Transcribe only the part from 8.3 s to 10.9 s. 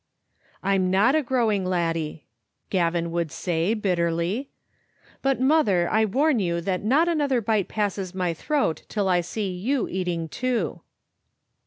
throat till I see you eating too."